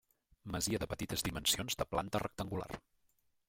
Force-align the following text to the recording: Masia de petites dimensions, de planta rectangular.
Masia 0.55 0.79
de 0.83 0.87
petites 0.93 1.25
dimensions, 1.29 1.79
de 1.83 1.89
planta 1.95 2.25
rectangular. 2.27 2.71